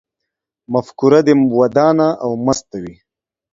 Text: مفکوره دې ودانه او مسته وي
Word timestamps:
مفکوره 0.73 1.19
دې 1.27 1.33
ودانه 1.57 2.07
او 2.23 2.31
مسته 2.45 2.75
وي 2.83 2.95